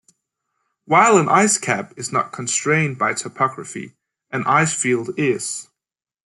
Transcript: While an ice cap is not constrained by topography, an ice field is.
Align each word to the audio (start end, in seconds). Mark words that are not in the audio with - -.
While 0.85 1.19
an 1.19 1.29
ice 1.29 1.59
cap 1.59 1.93
is 1.95 2.11
not 2.11 2.31
constrained 2.33 2.97
by 2.97 3.13
topography, 3.13 3.93
an 4.31 4.43
ice 4.47 4.73
field 4.73 5.11
is. 5.15 5.67